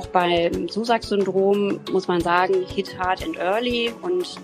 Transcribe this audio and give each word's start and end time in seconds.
auch 0.00 0.06
beim 0.06 0.66
Susac-Syndrom 0.68 1.78
muss 1.92 2.08
man 2.08 2.22
sagen, 2.22 2.54
hit 2.74 2.98
hard 2.98 3.22
and 3.22 3.36
early. 3.36 3.92
Und 4.00 4.36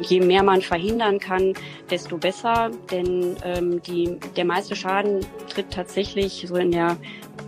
je 0.00 0.20
mehr 0.20 0.44
man 0.44 0.62
verhindern 0.62 1.18
kann, 1.18 1.54
desto 1.90 2.18
besser, 2.18 2.70
denn 2.92 3.34
ähm, 3.44 3.82
die, 3.82 4.16
der 4.36 4.44
meiste 4.44 4.76
Schaden 4.76 5.26
tritt 5.48 5.72
tatsächlich 5.72 6.44
so 6.46 6.54
in 6.54 6.70
der, 6.70 6.96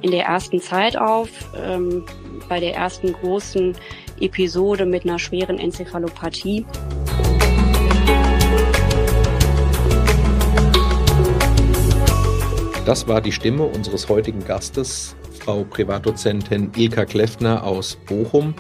in 0.03 0.11
der 0.11 0.25
ersten 0.25 0.61
Zeit 0.61 0.97
auf, 0.97 1.29
ähm, 1.57 2.05
bei 2.49 2.59
der 2.59 2.75
ersten 2.75 3.13
großen 3.13 3.77
Episode 4.19 4.85
mit 4.85 5.05
einer 5.05 5.21
schweren 5.21 5.61
Enzephalopathie. 5.61 6.67
Das 12.85 13.07
war 13.07 13.21
die 13.21 13.33
Stimme 13.33 13.63
unseres 13.63 14.09
heutigen 14.09 14.45
Gastes, 14.45 15.15
Frau 15.45 15.63
Privatdozentin 15.65 16.71
Ilka 16.75 17.05
Kleffner 17.05 17.65
aus 17.65 17.97
Bochum. 18.07 18.55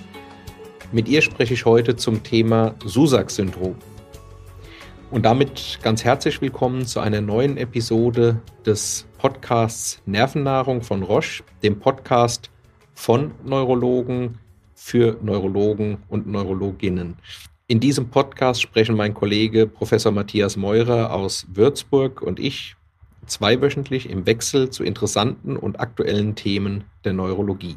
Mit 0.92 1.09
ihr 1.09 1.23
spreche 1.23 1.55
ich 1.55 1.65
heute 1.65 1.97
zum 1.97 2.23
Thema 2.23 2.75
Susac-Syndrom. 2.84 3.75
Und 5.11 5.25
damit 5.25 5.78
ganz 5.83 6.05
herzlich 6.05 6.42
willkommen 6.42 6.84
zu 6.84 7.01
einer 7.01 7.23
neuen 7.23 7.56
Episode 7.56 8.42
des 8.66 9.06
Podcasts 9.16 10.02
Nervennahrung 10.05 10.83
von 10.83 11.02
Roche, 11.02 11.42
dem 11.62 11.80
Podcast 11.80 12.51
von 12.92 13.30
Neurologen 13.42 14.39
für 14.75 15.16
Neurologen 15.23 16.03
und 16.09 16.27
Neurologinnen. 16.27 17.16
In 17.66 17.80
diesem 17.80 18.11
Podcast 18.11 18.61
sprechen 18.61 18.95
mein 18.95 19.14
Kollege 19.14 19.66
Professor 19.66 20.12
Matthias 20.12 20.59
Meurer 20.59 21.14
aus 21.14 21.47
Würzburg 21.48 22.20
und 22.20 22.39
ich, 22.39 22.77
zweiwöchentlich 23.27 24.09
im 24.09 24.27
Wechsel 24.27 24.70
zu 24.70 24.84
interessanten 24.84 25.56
und 25.56 25.80
aktuellen 25.80 26.34
Themen 26.34 26.84
der 27.05 27.12
Neurologie. 27.12 27.77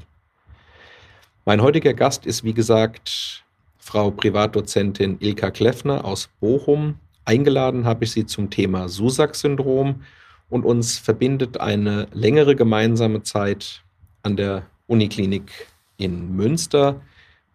Mein 1.46 1.62
heutiger 1.62 1.94
Gast 1.94 2.26
ist, 2.26 2.44
wie 2.44 2.54
gesagt, 2.54 3.44
Frau 3.78 4.12
Privatdozentin 4.12 5.18
Ilka 5.20 5.50
Kleffner 5.50 6.04
aus 6.04 6.30
Bochum. 6.42 7.00
Eingeladen 7.24 7.86
habe 7.86 8.04
ich 8.04 8.12
sie 8.12 8.26
zum 8.26 8.50
Thema 8.50 8.90
Susac-Syndrom 8.90 10.04
und 10.50 10.66
uns 10.66 10.98
verbindet 10.98 11.60
eine 11.60 12.08
längere 12.12 12.56
gemeinsame 12.56 13.24
Zeit 13.24 13.84
an 14.24 14.36
der 14.36 14.66
Uniklinik 14.88 15.68
in 15.98 16.36
Münster, 16.36 17.02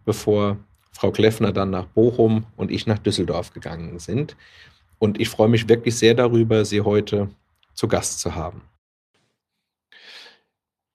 bevor 0.05 0.57
Frau 0.91 1.11
Kleffner 1.11 1.51
dann 1.51 1.69
nach 1.69 1.85
Bochum 1.85 2.45
und 2.55 2.71
ich 2.71 2.87
nach 2.87 2.99
Düsseldorf 2.99 3.53
gegangen 3.53 3.99
sind. 3.99 4.35
Und 4.99 5.19
ich 5.19 5.29
freue 5.29 5.49
mich 5.49 5.67
wirklich 5.67 5.97
sehr 5.97 6.13
darüber, 6.13 6.65
Sie 6.65 6.81
heute 6.81 7.29
zu 7.73 7.87
Gast 7.87 8.19
zu 8.19 8.35
haben. 8.35 8.61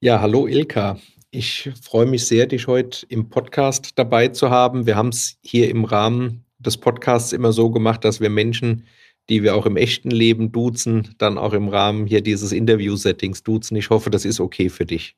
Ja, 0.00 0.20
hallo 0.20 0.46
Ilka. 0.46 0.98
Ich 1.30 1.70
freue 1.82 2.06
mich 2.06 2.26
sehr, 2.26 2.46
dich 2.46 2.66
heute 2.66 3.04
im 3.08 3.28
Podcast 3.28 3.98
dabei 3.98 4.28
zu 4.28 4.48
haben. 4.48 4.86
Wir 4.86 4.96
haben 4.96 5.08
es 5.08 5.38
hier 5.42 5.68
im 5.68 5.84
Rahmen 5.84 6.44
des 6.58 6.76
Podcasts 6.76 7.32
immer 7.32 7.52
so 7.52 7.70
gemacht, 7.70 8.04
dass 8.04 8.20
wir 8.20 8.30
Menschen, 8.30 8.86
die 9.28 9.42
wir 9.42 9.54
auch 9.54 9.66
im 9.66 9.76
echten 9.76 10.10
Leben 10.10 10.52
duzen, 10.52 11.14
dann 11.18 11.36
auch 11.36 11.52
im 11.52 11.68
Rahmen 11.68 12.06
hier 12.06 12.22
dieses 12.22 12.52
Interview-Settings 12.52 13.42
duzen. 13.42 13.76
Ich 13.76 13.90
hoffe, 13.90 14.10
das 14.10 14.24
ist 14.24 14.40
okay 14.40 14.68
für 14.68 14.86
dich. 14.86 15.16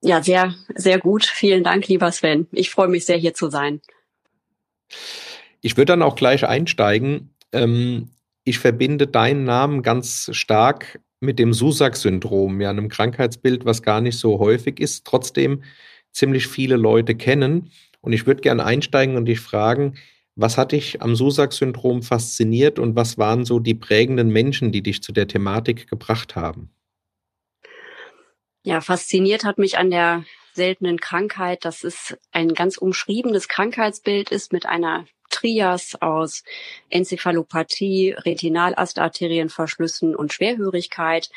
Ja, 0.00 0.22
sehr, 0.22 0.54
sehr 0.74 0.98
gut. 0.98 1.24
Vielen 1.24 1.64
Dank, 1.64 1.88
lieber 1.88 2.10
Sven. 2.12 2.46
Ich 2.52 2.70
freue 2.70 2.88
mich 2.88 3.04
sehr, 3.04 3.16
hier 3.16 3.34
zu 3.34 3.50
sein. 3.50 3.80
Ich 5.60 5.76
würde 5.76 5.92
dann 5.92 6.02
auch 6.02 6.14
gleich 6.14 6.46
einsteigen. 6.46 7.34
Ähm, 7.52 8.10
ich 8.48 8.58
verbinde 8.58 9.06
deinen 9.06 9.44
Namen 9.44 9.82
ganz 9.82 10.30
stark 10.32 11.00
mit 11.20 11.38
dem 11.38 11.52
Susac-Syndrom, 11.52 12.60
ja, 12.60 12.70
einem 12.70 12.88
Krankheitsbild, 12.88 13.64
was 13.64 13.82
gar 13.82 14.00
nicht 14.00 14.18
so 14.18 14.38
häufig 14.38 14.80
ist, 14.80 15.04
trotzdem 15.04 15.62
ziemlich 16.12 16.46
viele 16.46 16.76
Leute 16.76 17.14
kennen. 17.14 17.70
Und 18.00 18.12
ich 18.12 18.26
würde 18.26 18.40
gerne 18.40 18.64
einsteigen 18.64 19.16
und 19.16 19.26
dich 19.26 19.40
fragen, 19.40 19.98
was 20.34 20.56
hat 20.56 20.72
dich 20.72 21.02
am 21.02 21.16
Susac-Syndrom 21.16 22.02
fasziniert 22.02 22.78
und 22.78 22.96
was 22.96 23.18
waren 23.18 23.44
so 23.44 23.58
die 23.58 23.74
prägenden 23.74 24.28
Menschen, 24.28 24.72
die 24.72 24.82
dich 24.82 25.02
zu 25.02 25.12
der 25.12 25.26
Thematik 25.26 25.88
gebracht 25.88 26.36
haben? 26.36 26.70
Ja, 28.62 28.80
fasziniert 28.80 29.44
hat 29.44 29.58
mich 29.58 29.78
an 29.78 29.90
der 29.90 30.24
seltenen 30.54 30.98
Krankheit, 31.00 31.64
dass 31.64 31.84
es 31.84 32.16
ein 32.30 32.54
ganz 32.54 32.78
umschriebenes 32.78 33.48
Krankheitsbild 33.48 34.30
ist 34.30 34.52
mit 34.52 34.64
einer 34.64 35.06
Trias 35.30 35.94
aus 36.00 36.42
Enzephalopathie, 36.90 38.12
Retinalastarterienverschlüssen 38.12 40.16
und 40.16 40.32
Schwerhörigkeit, 40.32 41.30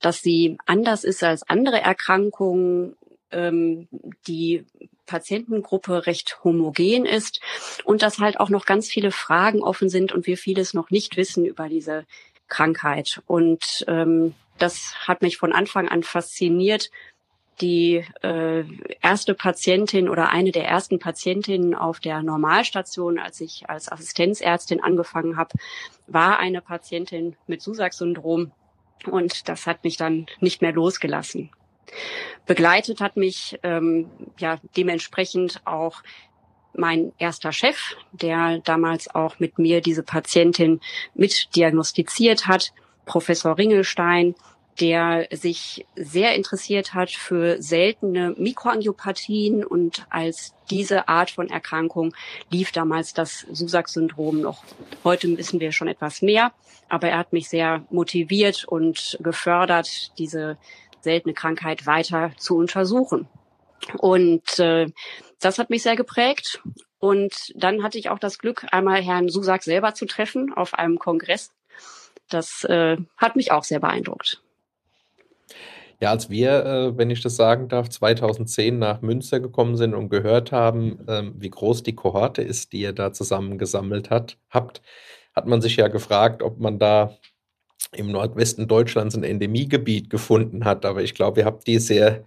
dass 0.00 0.20
sie 0.20 0.58
anders 0.66 1.04
ist 1.04 1.22
als 1.22 1.48
andere 1.48 1.80
Erkrankungen, 1.80 2.96
ähm, 3.30 3.88
die 4.26 4.64
Patientengruppe 5.06 6.06
recht 6.06 6.44
homogen 6.44 7.06
ist 7.06 7.40
und 7.84 8.02
dass 8.02 8.18
halt 8.18 8.40
auch 8.40 8.50
noch 8.50 8.66
ganz 8.66 8.88
viele 8.88 9.10
Fragen 9.10 9.62
offen 9.62 9.88
sind 9.88 10.12
und 10.12 10.26
wir 10.26 10.36
vieles 10.36 10.74
noch 10.74 10.90
nicht 10.90 11.16
wissen 11.16 11.46
über 11.46 11.68
diese 11.68 12.04
Krankheit. 12.48 13.22
Und 13.26 13.84
ähm, 13.88 14.34
das 14.58 14.94
hat 15.06 15.22
mich 15.22 15.36
von 15.36 15.52
Anfang 15.52 15.88
an 15.88 16.02
fasziniert, 16.02 16.90
die 17.60 18.04
äh, 18.22 18.64
erste 19.02 19.34
Patientin 19.34 20.08
oder 20.08 20.28
eine 20.28 20.52
der 20.52 20.66
ersten 20.66 20.98
Patientinnen 20.98 21.74
auf 21.74 22.00
der 22.00 22.22
Normalstation, 22.22 23.18
als 23.18 23.40
ich 23.40 23.68
als 23.68 23.90
Assistenzärztin 23.90 24.82
angefangen 24.82 25.36
habe, 25.36 25.56
war 26.06 26.38
eine 26.38 26.60
Patientin 26.60 27.36
mit 27.46 27.62
Susac-Syndrom 27.62 28.52
und 29.06 29.48
das 29.48 29.66
hat 29.66 29.84
mich 29.84 29.96
dann 29.96 30.26
nicht 30.40 30.62
mehr 30.62 30.72
losgelassen. 30.72 31.50
Begleitet 32.46 33.00
hat 33.00 33.16
mich 33.16 33.58
ähm, 33.62 34.10
ja 34.38 34.58
dementsprechend 34.76 35.62
auch 35.64 36.02
mein 36.74 37.12
erster 37.18 37.52
Chef, 37.52 37.96
der 38.12 38.58
damals 38.58 39.14
auch 39.14 39.38
mit 39.38 39.58
mir 39.58 39.80
diese 39.80 40.02
Patientin 40.02 40.80
mit 41.14 41.54
diagnostiziert 41.56 42.46
hat, 42.46 42.72
Professor 43.06 43.56
Ringelstein, 43.56 44.34
der 44.80 45.28
sich 45.30 45.86
sehr 45.96 46.34
interessiert 46.34 46.94
hat 46.94 47.10
für 47.10 47.60
seltene 47.62 48.34
Mikroangiopathien 48.36 49.64
und 49.64 50.06
als 50.10 50.54
diese 50.70 51.08
Art 51.08 51.30
von 51.30 51.48
Erkrankung 51.48 52.14
lief 52.50 52.72
damals 52.72 53.14
das 53.14 53.46
Susac-Syndrom 53.52 54.40
noch. 54.40 54.64
Heute 55.04 55.36
wissen 55.38 55.60
wir 55.60 55.72
schon 55.72 55.88
etwas 55.88 56.22
mehr, 56.22 56.52
aber 56.88 57.08
er 57.08 57.18
hat 57.18 57.32
mich 57.32 57.48
sehr 57.48 57.84
motiviert 57.90 58.64
und 58.66 59.18
gefördert, 59.20 60.18
diese 60.18 60.58
seltene 61.00 61.34
Krankheit 61.34 61.86
weiter 61.86 62.32
zu 62.36 62.56
untersuchen. 62.56 63.28
Und 63.98 64.58
äh, 64.58 64.88
das 65.40 65.58
hat 65.58 65.70
mich 65.70 65.82
sehr 65.82 65.96
geprägt. 65.96 66.60
Und 66.98 67.52
dann 67.54 67.82
hatte 67.82 67.98
ich 67.98 68.08
auch 68.10 68.18
das 68.18 68.38
Glück, 68.38 68.66
einmal 68.72 69.02
Herrn 69.02 69.28
Susak 69.28 69.62
selber 69.62 69.94
zu 69.94 70.06
treffen 70.06 70.52
auf 70.52 70.74
einem 70.74 70.98
Kongress. 70.98 71.52
Das 72.28 72.64
äh, 72.64 72.96
hat 73.16 73.36
mich 73.36 73.52
auch 73.52 73.62
sehr 73.62 73.80
beeindruckt. 73.80 74.42
Ja, 76.00 76.10
als 76.10 76.28
wir, 76.28 76.64
äh, 76.66 76.98
wenn 76.98 77.10
ich 77.10 77.22
das 77.22 77.36
sagen 77.36 77.68
darf, 77.68 77.88
2010 77.88 78.78
nach 78.78 79.00
Münster 79.00 79.40
gekommen 79.40 79.76
sind 79.76 79.94
und 79.94 80.10
gehört 80.10 80.52
haben, 80.52 80.98
ähm, 81.08 81.34
wie 81.38 81.50
groß 81.50 81.82
die 81.82 81.94
Kohorte 81.94 82.42
ist, 82.42 82.72
die 82.72 82.80
ihr 82.80 82.92
da 82.92 83.12
zusammengesammelt 83.12 84.10
hat, 84.10 84.36
habt, 84.50 84.82
hat 85.34 85.46
man 85.46 85.62
sich 85.62 85.76
ja 85.76 85.88
gefragt, 85.88 86.42
ob 86.42 86.60
man 86.60 86.78
da 86.78 87.16
im 87.92 88.10
Nordwesten 88.10 88.68
Deutschlands 88.68 89.16
ein 89.16 89.24
Endemiegebiet 89.24 90.10
gefunden 90.10 90.64
hat. 90.64 90.84
Aber 90.84 91.02
ich 91.02 91.14
glaube, 91.14 91.40
ihr 91.40 91.46
habt 91.46 91.66
die 91.66 91.78
sehr 91.78 92.24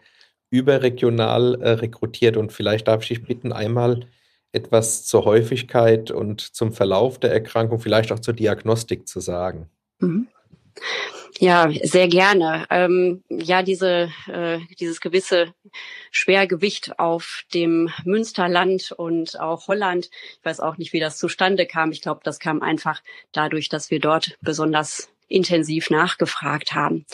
überregional 0.50 1.62
äh, 1.62 1.70
rekrutiert 1.72 2.38
und 2.38 2.52
vielleicht 2.52 2.88
darf 2.88 3.04
ich 3.04 3.10
dich 3.10 3.24
bitten, 3.24 3.52
einmal 3.52 4.08
etwas 4.52 5.06
zur 5.06 5.26
Häufigkeit 5.26 6.10
und 6.10 6.42
zum 6.42 6.72
Verlauf 6.72 7.20
der 7.20 7.32
Erkrankung, 7.32 7.80
vielleicht 7.80 8.12
auch 8.12 8.20
zur 8.20 8.34
Diagnostik 8.34 9.08
zu 9.08 9.20
sagen. 9.20 9.70
Mhm. 10.00 10.28
Ja, 11.42 11.72
sehr 11.84 12.10
gerne. 12.10 12.66
Ähm, 12.70 13.24
ja, 13.30 13.64
diese, 13.64 14.12
äh, 14.28 14.60
dieses 14.78 15.00
gewisse 15.00 15.54
Schwergewicht 16.12 17.00
auf 17.00 17.44
dem 17.54 17.90
Münsterland 18.04 18.92
und 18.92 19.40
auch 19.40 19.70
Holland. 19.70 20.10
Ich 20.12 20.44
weiß 20.46 20.60
auch 20.60 20.78
nicht, 20.78 20.92
wie 20.92 21.00
das 21.00 21.18
zustande 21.18 21.66
kam. 21.66 21.94
Ich 21.94 22.02
glaube, 22.02 22.20
das 22.26 22.40
kam 22.40 22.62
einfach 22.62 23.02
dadurch, 23.32 23.70
dass 23.70 23.90
wir 23.90 24.02
dort 24.02 24.38
besonders 24.42 25.14
intensiv 25.30 25.90
nachgefragt 25.90 26.74
haben. 26.74 27.06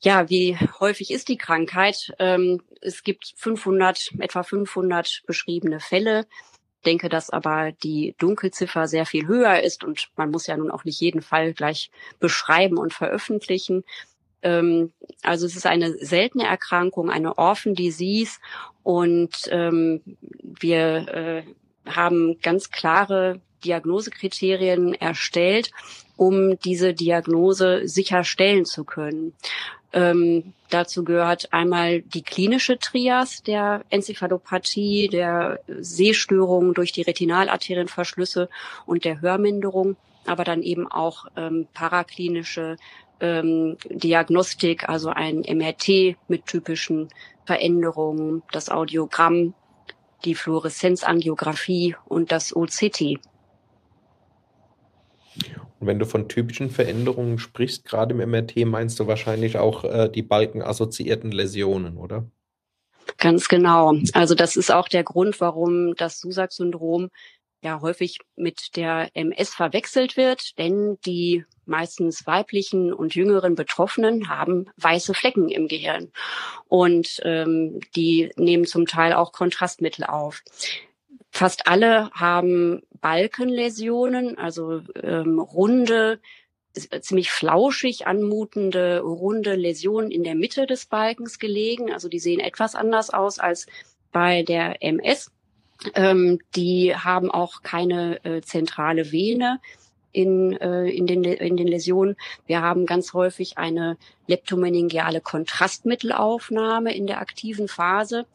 Ja, 0.00 0.28
wie 0.28 0.58
häufig 0.80 1.12
ist 1.12 1.28
die 1.28 1.36
Krankheit? 1.36 2.12
Ähm, 2.18 2.62
es 2.80 3.04
gibt 3.04 3.34
500, 3.36 4.10
etwa 4.18 4.42
500 4.42 5.22
beschriebene 5.26 5.78
Fälle 5.78 6.26
denke, 6.86 7.08
dass 7.08 7.30
aber 7.30 7.72
die 7.72 8.14
Dunkelziffer 8.18 8.88
sehr 8.88 9.06
viel 9.06 9.26
höher 9.26 9.60
ist 9.60 9.84
und 9.84 10.08
man 10.16 10.30
muss 10.30 10.46
ja 10.46 10.56
nun 10.56 10.70
auch 10.70 10.84
nicht 10.84 11.00
jeden 11.00 11.22
Fall 11.22 11.52
gleich 11.52 11.90
beschreiben 12.18 12.78
und 12.78 12.92
veröffentlichen. 12.92 13.84
Ähm, 14.42 14.92
also 15.22 15.46
es 15.46 15.56
ist 15.56 15.66
eine 15.66 15.92
seltene 15.92 16.46
Erkrankung, 16.46 17.10
eine 17.10 17.38
Orphan 17.38 17.74
Disease 17.74 18.38
und 18.82 19.48
ähm, 19.50 20.00
wir 20.42 21.08
äh, 21.08 21.42
haben 21.86 22.38
ganz 22.40 22.70
klare 22.70 23.40
Diagnosekriterien 23.64 24.94
erstellt, 24.94 25.70
um 26.16 26.58
diese 26.58 26.94
Diagnose 26.94 27.86
sicherstellen 27.86 28.64
zu 28.64 28.84
können. 28.84 29.34
Ähm, 29.92 30.52
dazu 30.68 31.02
gehört 31.04 31.52
einmal 31.52 32.02
die 32.02 32.22
klinische 32.22 32.78
Trias 32.78 33.42
der 33.42 33.84
Enzephalopathie, 33.90 35.08
der 35.08 35.60
Sehstörungen 35.66 36.74
durch 36.74 36.92
die 36.92 37.02
Retinalarterienverschlüsse 37.02 38.48
und 38.86 39.04
der 39.04 39.20
Hörminderung, 39.20 39.96
aber 40.26 40.44
dann 40.44 40.62
eben 40.62 40.90
auch 40.90 41.26
ähm, 41.36 41.66
paraklinische 41.74 42.76
ähm, 43.20 43.76
Diagnostik, 43.88 44.88
also 44.88 45.10
ein 45.10 45.40
MRT 45.40 46.16
mit 46.28 46.46
typischen 46.46 47.08
Veränderungen, 47.44 48.42
das 48.52 48.70
Audiogramm, 48.70 49.54
die 50.24 50.34
Fluoreszenzangiografie 50.34 51.96
und 52.06 52.30
das 52.30 52.54
OCT. 52.54 53.18
Und 55.80 55.86
wenn 55.86 55.98
du 55.98 56.06
von 56.06 56.28
typischen 56.28 56.70
Veränderungen 56.70 57.38
sprichst, 57.38 57.84
gerade 57.84 58.14
im 58.14 58.30
MRT, 58.30 58.66
meinst 58.66 59.00
du 59.00 59.06
wahrscheinlich 59.06 59.56
auch 59.58 59.84
äh, 59.84 60.08
die 60.08 60.22
balkenassoziierten 60.22 61.32
Läsionen, 61.32 61.96
oder? 61.96 62.30
Ganz 63.16 63.48
genau. 63.48 63.94
Also 64.12 64.34
das 64.34 64.56
ist 64.56 64.70
auch 64.70 64.88
der 64.88 65.02
Grund, 65.02 65.40
warum 65.40 65.94
das 65.96 66.20
Susak-Syndrom 66.20 67.08
ja 67.62 67.80
häufig 67.80 68.18
mit 68.36 68.76
der 68.76 69.10
MS 69.14 69.50
verwechselt 69.50 70.16
wird, 70.16 70.58
denn 70.58 70.98
die 71.04 71.44
meistens 71.66 72.26
weiblichen 72.26 72.92
und 72.92 73.14
jüngeren 73.14 73.54
Betroffenen 73.54 74.28
haben 74.28 74.66
weiße 74.76 75.14
Flecken 75.14 75.48
im 75.48 75.68
Gehirn 75.68 76.10
und 76.68 77.20
ähm, 77.24 77.80
die 77.94 78.30
nehmen 78.36 78.64
zum 78.64 78.86
Teil 78.86 79.12
auch 79.12 79.32
Kontrastmittel 79.32 80.04
auf. 80.04 80.42
Fast 81.30 81.66
alle 81.66 82.10
haben 82.12 82.82
Balkenläsionen, 83.00 84.38
also 84.38 84.82
ähm, 85.02 85.38
runde, 85.38 86.20
ziemlich 87.00 87.30
flauschig 87.30 88.06
anmutende 88.06 89.00
runde 89.00 89.56
Läsionen 89.56 90.10
in 90.10 90.22
der 90.22 90.34
Mitte 90.34 90.66
des 90.66 90.86
Balkens 90.86 91.38
gelegen. 91.38 91.92
Also 91.92 92.08
die 92.08 92.20
sehen 92.20 92.40
etwas 92.40 92.74
anders 92.74 93.10
aus 93.10 93.38
als 93.38 93.66
bei 94.12 94.42
der 94.42 94.82
MS. 94.82 95.30
Ähm, 95.94 96.38
die 96.54 96.94
haben 96.94 97.30
auch 97.30 97.62
keine 97.62 98.24
äh, 98.24 98.40
zentrale 98.42 99.12
Vene 99.12 99.60
in, 100.12 100.56
äh, 100.60 100.88
in, 100.88 101.06
den, 101.06 101.24
in 101.24 101.56
den 101.56 101.68
Läsionen. 101.68 102.16
Wir 102.46 102.62
haben 102.62 102.86
ganz 102.86 103.14
häufig 103.14 103.58
eine 103.58 103.96
leptomeningeale 104.26 105.20
Kontrastmittelaufnahme 105.20 106.94
in 106.94 107.06
der 107.06 107.20
aktiven 107.20 107.68
Phase. 107.68 108.26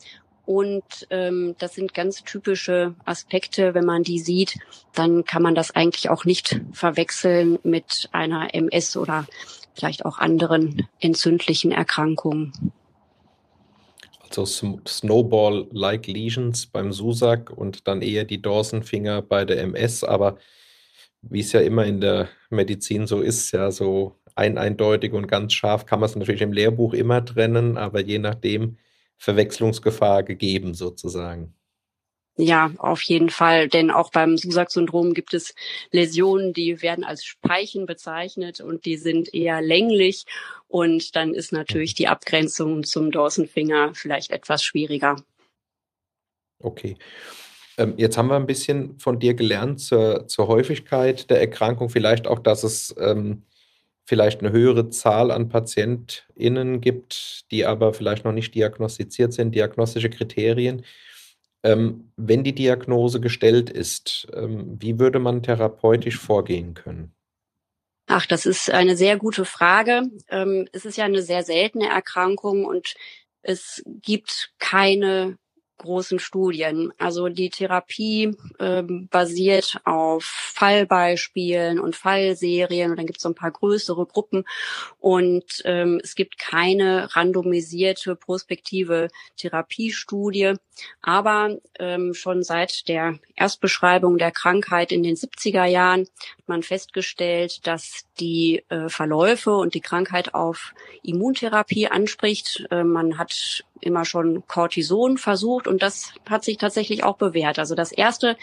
Und 0.45 0.83
ähm, 1.09 1.55
das 1.57 1.75
sind 1.75 1.93
ganz 1.93 2.23
typische 2.23 2.95
Aspekte. 3.05 3.73
Wenn 3.73 3.85
man 3.85 4.03
die 4.03 4.19
sieht, 4.19 4.57
dann 4.93 5.25
kann 5.25 5.41
man 5.41 5.55
das 5.55 5.71
eigentlich 5.71 6.09
auch 6.09 6.25
nicht 6.25 6.61
verwechseln 6.71 7.59
mit 7.63 8.09
einer 8.11 8.53
MS 8.53 8.97
oder 8.97 9.25
vielleicht 9.73 10.05
auch 10.05 10.19
anderen 10.19 10.87
entzündlichen 10.99 11.71
Erkrankungen. 11.71 12.53
Also 14.29 14.45
Snowball-like 14.85 16.07
Lesions 16.07 16.65
beim 16.67 16.91
Susak 16.91 17.51
und 17.51 17.87
dann 17.87 18.01
eher 18.01 18.25
die 18.25 18.41
Dawson-Finger 18.41 19.21
bei 19.21 19.45
der 19.45 19.61
MS, 19.61 20.03
aber 20.03 20.37
wie 21.21 21.39
es 21.39 21.51
ja 21.53 21.61
immer 21.61 21.85
in 21.85 22.01
der 22.01 22.29
Medizin 22.49 23.07
so 23.07 23.21
ist, 23.21 23.51
ja, 23.51 23.71
so 23.71 24.15
ein 24.35 24.57
eindeutig 24.57 25.13
und 25.13 25.27
ganz 25.27 25.53
scharf 25.53 25.85
kann 25.85 25.99
man 25.99 26.09
es 26.09 26.15
natürlich 26.15 26.41
im 26.41 26.51
Lehrbuch 26.51 26.93
immer 26.93 27.23
trennen, 27.23 27.77
aber 27.77 28.01
je 28.01 28.19
nachdem, 28.19 28.77
Verwechslungsgefahr 29.17 30.23
gegeben 30.23 30.73
sozusagen. 30.73 31.55
Ja, 32.37 32.71
auf 32.79 33.01
jeden 33.03 33.29
Fall, 33.29 33.69
denn 33.69 33.91
auch 33.91 34.11
beim 34.11 34.37
Susak-Syndrom 34.37 35.13
gibt 35.13 35.33
es 35.33 35.55
Läsionen, 35.91 36.51
die 36.51 36.81
werden 36.81 37.05
als 37.05 37.23
Speichen 37.23 37.85
bezeichnet 37.85 38.59
und 38.59 38.85
die 38.85 38.97
sind 38.97 39.33
eher 39.33 39.61
länglich 39.61 40.25
und 40.67 41.15
dann 41.15 41.33
ist 41.33 41.53
natürlich 41.53 41.93
die 41.93 42.09
Abgrenzung 42.09 42.83
zum 42.83 43.11
Dawson-Finger 43.11 43.93
vielleicht 43.95 44.31
etwas 44.31 44.63
schwieriger. 44.63 45.15
Okay. 46.59 46.97
Ähm, 47.77 47.93
jetzt 47.95 48.17
haben 48.17 48.27
wir 48.27 48.35
ein 48.35 48.47
bisschen 48.47 48.99
von 48.99 49.17
dir 49.17 49.33
gelernt 49.33 49.79
zur, 49.79 50.27
zur 50.27 50.47
Häufigkeit 50.47 51.29
der 51.29 51.39
Erkrankung, 51.39 51.89
vielleicht 51.89 52.27
auch, 52.27 52.39
dass 52.39 52.63
es 52.63 52.93
ähm, 52.99 53.43
vielleicht 54.05 54.41
eine 54.41 54.51
höhere 54.51 54.89
Zahl 54.89 55.31
an 55.31 55.49
PatientInnen 55.49 56.79
gibt, 56.79 57.51
die 57.51 57.65
aber 57.65 57.93
vielleicht 57.93 58.23
noch 58.23 58.31
nicht 58.31 58.53
diagnostiziert 58.53 59.33
sind, 59.33 59.55
diagnostische 59.55 60.09
Kriterien. 60.09 60.85
Ähm, 61.63 62.11
wenn 62.15 62.43
die 62.43 62.53
Diagnose 62.53 63.19
gestellt 63.19 63.71
ist, 63.71 64.27
ähm, 64.33 64.77
wie 64.79 64.99
würde 64.99 65.17
man 65.17 65.41
therapeutisch 65.41 66.19
vorgehen 66.19 66.75
können? 66.75 67.11
Ach, 68.07 68.27
das 68.27 68.45
ist 68.45 68.69
eine 68.69 68.95
sehr 68.95 69.17
gute 69.17 69.45
Frage. 69.45 70.03
Ähm, 70.29 70.67
es 70.71 70.85
ist 70.85 70.97
ja 70.97 71.05
eine 71.05 71.23
sehr 71.23 71.43
seltene 71.43 71.89
Erkrankung 71.89 72.65
und 72.65 72.93
es 73.41 73.83
gibt 73.85 74.53
keine 74.59 75.39
großen 75.77 76.19
Studien. 76.19 76.93
Also 76.97 77.29
die 77.29 77.49
Therapie 77.49 78.35
ähm, 78.59 79.07
basiert 79.09 79.79
auf 79.83 80.23
Fallbeispielen 80.23 81.79
und 81.79 81.95
Fallserien 81.95 82.91
und 82.91 82.97
dann 82.97 83.05
gibt 83.05 83.17
es 83.17 83.23
so 83.23 83.29
ein 83.29 83.35
paar 83.35 83.51
größere 83.51 84.05
Gruppen 84.05 84.45
und 84.99 85.61
ähm, 85.65 85.99
es 86.03 86.15
gibt 86.15 86.37
keine 86.37 87.15
randomisierte 87.15 88.15
prospektive 88.15 89.09
Therapiestudie. 89.37 90.53
Aber 91.01 91.57
ähm, 91.79 92.13
schon 92.13 92.43
seit 92.43 92.87
der 92.87 93.17
Erstbeschreibung 93.35 94.17
der 94.17 94.31
Krankheit 94.31 94.91
in 94.91 95.03
den 95.03 95.15
70er 95.15 95.65
Jahren 95.65 96.01
hat 96.01 96.47
man 96.47 96.63
festgestellt, 96.63 97.65
dass 97.65 98.05
die 98.19 98.63
äh, 98.69 98.89
Verläufe 98.89 99.55
und 99.55 99.73
die 99.73 99.81
Krankheit 99.81 100.33
auf 100.33 100.73
Immuntherapie 101.03 101.87
anspricht. 101.87 102.65
Äh, 102.71 102.83
man 102.83 103.17
hat 103.17 103.63
immer 103.81 104.05
schon 104.05 104.45
Cortison 104.47 105.17
versucht 105.17 105.64
und 105.67 105.81
das 105.81 106.13
hat 106.29 106.43
sich 106.43 106.57
tatsächlich 106.57 107.03
auch 107.03 107.17
bewährt. 107.17 107.59
Also 107.59 107.75
das 107.75 107.91
erste, 107.91 108.37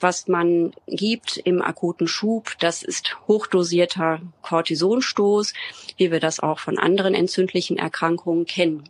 was 0.00 0.28
man 0.28 0.72
gibt 0.86 1.36
im 1.36 1.62
akuten 1.62 2.08
Schub, 2.08 2.56
das 2.60 2.82
ist 2.82 3.16
hochdosierter 3.28 4.20
Cortisonstoß, 4.42 5.52
wie 5.96 6.10
wir 6.10 6.20
das 6.20 6.40
auch 6.40 6.58
von 6.58 6.78
anderen 6.78 7.14
entzündlichen 7.14 7.78
Erkrankungen 7.78 8.46
kennen. 8.46 8.88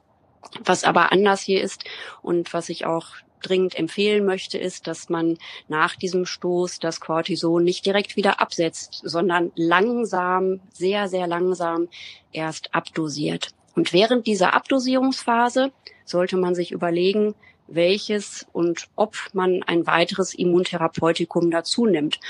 Was 0.65 0.85
aber 0.85 1.13
anders 1.13 1.41
hier 1.41 1.63
ist 1.63 1.85
und 2.23 2.53
was 2.53 2.69
ich 2.69 2.87
auch 2.87 3.07
dringend 3.43 3.75
empfehlen 3.75 4.25
möchte, 4.25 4.59
ist, 4.59 4.87
dass 4.87 5.09
man 5.09 5.39
nach 5.69 5.97
diesem 5.97 6.27
Stoß 6.27 6.79
das 6.79 7.01
Cortison 7.01 7.65
nicht 7.65 7.87
direkt 7.87 8.17
wieder 8.17 8.41
absetzt, 8.41 9.01
sondern 9.05 9.51
langsam, 9.55 10.61
sehr, 10.73 11.09
sehr 11.09 11.27
langsam 11.27 11.89
erst 12.33 12.75
abdosiert. 12.75 13.55
Und 13.75 13.93
während 13.93 14.27
dieser 14.27 14.55
Abdosierungsphase 14.55 15.73
sollte 16.05 16.37
man 16.37 16.55
sich 16.55 16.73
überlegen, 16.73 17.35
welches 17.71 18.47
und 18.53 18.89
ob 18.97 19.17
man 19.33 19.63
ein 19.63 19.87
weiteres 19.87 20.35
Immuntherapeutikum 20.35 21.51
dazu 21.51 21.87
nimmt. 21.87 22.21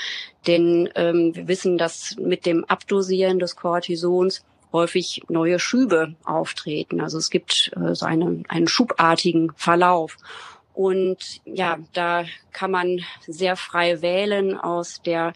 Denn 0.47 0.89
ähm, 0.95 1.35
wir 1.35 1.47
wissen, 1.47 1.77
dass 1.77 2.15
mit 2.19 2.45
dem 2.45 2.63
Abdosieren 2.65 3.39
des 3.39 3.55
Cortisons 3.55 4.43
häufig 4.71 5.23
neue 5.27 5.59
Schübe 5.59 6.15
auftreten. 6.23 7.01
Also 7.01 7.17
es 7.17 7.29
gibt 7.29 7.71
äh, 7.75 7.93
so 7.93 8.05
eine, 8.05 8.43
einen 8.47 8.67
schubartigen 8.67 9.51
Verlauf. 9.55 10.17
Und 10.73 11.41
ja, 11.45 11.79
da 11.93 12.25
kann 12.53 12.71
man 12.71 13.01
sehr 13.27 13.57
frei 13.57 14.01
wählen 14.01 14.57
aus 14.57 15.01
der 15.01 15.33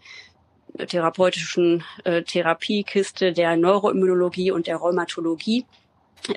therapeutischen 0.78 1.84
äh, 2.04 2.24
Therapiekiste 2.24 3.34
der 3.34 3.56
Neuroimmunologie 3.58 4.52
und 4.52 4.68
der 4.68 4.78
Rheumatologie, 4.78 5.66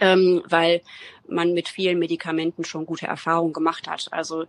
ähm, 0.00 0.42
weil 0.48 0.82
man 1.28 1.52
mit 1.52 1.68
vielen 1.68 1.98
Medikamenten 1.98 2.64
schon 2.64 2.86
gute 2.86 3.06
Erfahrungen 3.06 3.52
gemacht 3.52 3.88
hat. 3.88 4.08
Also 4.10 4.46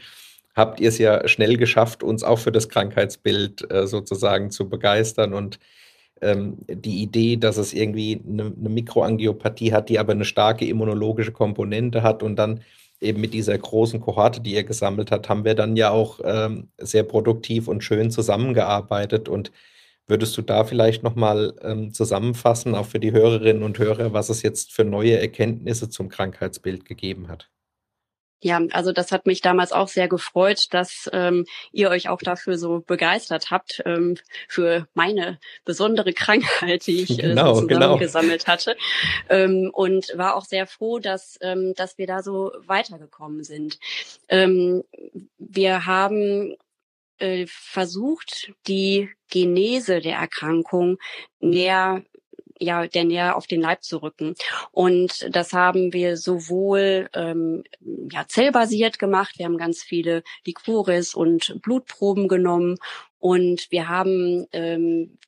habt 0.54 0.80
ihr 0.80 0.88
es 0.88 0.98
ja 0.98 1.26
schnell 1.26 1.56
geschafft, 1.56 2.02
uns 2.02 2.22
auch 2.22 2.38
für 2.38 2.52
das 2.52 2.68
Krankheitsbild 2.68 3.70
äh, 3.72 3.86
sozusagen 3.86 4.50
zu 4.50 4.68
begeistern. 4.68 5.34
Und 5.34 5.58
ähm, 6.20 6.58
die 6.68 7.02
Idee, 7.02 7.36
dass 7.36 7.56
es 7.56 7.72
irgendwie 7.72 8.22
eine, 8.24 8.54
eine, 8.56 8.68
Mikroangiopathie 8.68 9.72
hat, 9.72 9.88
die 9.88 9.98
aber 9.98 10.12
eine 10.12 10.24
starke 10.24 10.64
immunologische 10.64 11.32
Komponente 11.32 12.02
hat 12.04 12.22
und 12.22 12.36
dann 12.36 12.60
eben 13.02 13.20
mit 13.20 13.34
dieser 13.34 13.56
großen 13.58 14.00
Kohorte, 14.00 14.40
die 14.40 14.54
ihr 14.54 14.64
gesammelt 14.64 15.10
habt, 15.10 15.28
haben 15.28 15.44
wir 15.44 15.54
dann 15.54 15.76
ja 15.76 15.90
auch 15.90 16.20
ähm, 16.24 16.68
sehr 16.78 17.02
produktiv 17.02 17.68
und 17.68 17.84
schön 17.84 18.10
zusammengearbeitet 18.10 19.28
und 19.28 19.52
Würdest 20.08 20.36
du 20.36 20.42
da 20.42 20.64
vielleicht 20.64 21.02
nochmal 21.02 21.54
ähm, 21.62 21.94
zusammenfassen, 21.94 22.74
auch 22.74 22.86
für 22.86 22.98
die 22.98 23.12
Hörerinnen 23.12 23.62
und 23.62 23.78
Hörer, 23.78 24.12
was 24.12 24.28
es 24.30 24.42
jetzt 24.42 24.72
für 24.72 24.84
neue 24.84 25.18
Erkenntnisse 25.18 25.88
zum 25.88 26.08
Krankheitsbild 26.08 26.84
gegeben 26.84 27.28
hat? 27.28 27.50
Ja, 28.42 28.60
also 28.72 28.92
das 28.92 29.12
hat 29.12 29.24
mich 29.26 29.40
damals 29.40 29.70
auch 29.70 29.86
sehr 29.86 30.08
gefreut, 30.08 30.66
dass 30.70 31.08
ähm, 31.12 31.46
ihr 31.70 31.90
euch 31.90 32.08
auch 32.08 32.18
dafür 32.18 32.58
so 32.58 32.80
begeistert 32.80 33.52
habt 33.52 33.82
ähm, 33.86 34.16
für 34.48 34.88
meine 34.94 35.38
besondere 35.64 36.12
Krankheit, 36.12 36.86
die 36.86 37.02
ich 37.02 37.18
genau, 37.18 37.52
äh, 37.52 37.54
so 37.54 37.66
genau. 37.68 37.80
zusammengesammelt 37.80 38.44
genau. 38.44 38.52
hatte. 38.52 38.76
Ähm, 39.28 39.70
und 39.72 40.12
war 40.16 40.34
auch 40.36 40.44
sehr 40.44 40.66
froh, 40.66 40.98
dass, 40.98 41.38
ähm, 41.40 41.74
dass 41.76 41.98
wir 41.98 42.08
da 42.08 42.22
so 42.22 42.50
weitergekommen 42.66 43.44
sind. 43.44 43.78
Ähm, 44.28 44.82
wir 45.38 45.86
haben 45.86 46.56
äh, 47.18 47.46
versucht, 47.46 48.52
die 48.66 49.08
Genese 49.30 50.00
der 50.00 50.16
Erkrankung 50.16 50.98
näher 51.38 52.02
ja, 52.62 52.86
der 52.86 53.04
näher 53.04 53.36
auf 53.36 53.46
den 53.46 53.60
Leib 53.60 53.82
zu 53.82 53.98
rücken. 53.98 54.34
Und 54.70 55.28
das 55.30 55.52
haben 55.52 55.92
wir 55.92 56.16
sowohl 56.16 57.08
ähm, 57.14 57.64
ja, 58.10 58.26
zellbasiert 58.26 58.98
gemacht, 58.98 59.38
wir 59.38 59.46
haben 59.46 59.58
ganz 59.58 59.82
viele 59.82 60.22
Liquores 60.46 61.14
und 61.14 61.60
Blutproben 61.62 62.28
genommen 62.28 62.76
und 63.18 63.70
wir 63.70 63.88
haben 63.88 64.46
ähm, 64.52 65.18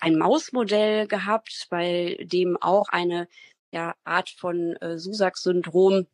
ein 0.00 0.16
Mausmodell 0.16 1.06
gehabt, 1.06 1.66
bei 1.70 2.18
dem 2.20 2.56
auch 2.60 2.88
eine 2.88 3.28
ja, 3.70 3.94
Art 4.04 4.30
von 4.30 4.76
äh, 4.76 4.98
Susak-Syndrom 4.98 6.06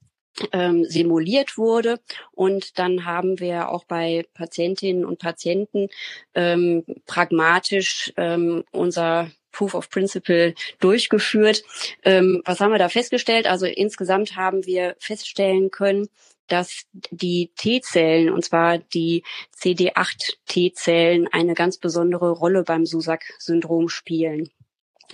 ähm, 0.52 0.84
simuliert 0.84 1.58
wurde. 1.58 2.00
Und 2.32 2.78
dann 2.78 3.04
haben 3.04 3.40
wir 3.40 3.70
auch 3.70 3.84
bei 3.84 4.24
Patientinnen 4.34 5.04
und 5.04 5.18
Patienten 5.18 5.88
ähm, 6.34 6.84
pragmatisch 7.06 8.12
ähm, 8.16 8.64
unser 8.70 9.30
Proof 9.58 9.74
of 9.74 9.90
Principle 9.90 10.54
durchgeführt. 10.78 11.64
Ähm, 12.04 12.42
was 12.44 12.60
haben 12.60 12.70
wir 12.70 12.78
da 12.78 12.88
festgestellt? 12.88 13.48
Also 13.48 13.66
insgesamt 13.66 14.36
haben 14.36 14.64
wir 14.66 14.94
feststellen 15.00 15.72
können, 15.72 16.08
dass 16.46 16.84
die 17.10 17.50
T-Zellen, 17.56 18.30
und 18.30 18.44
zwar 18.44 18.78
die 18.78 19.24
CD8-T-Zellen, 19.60 21.26
eine 21.32 21.54
ganz 21.54 21.76
besondere 21.76 22.30
Rolle 22.30 22.62
beim 22.62 22.86
Susak-Syndrom 22.86 23.88
spielen 23.88 24.48